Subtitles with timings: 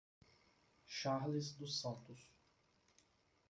[0.87, 2.25] Charles dos Santos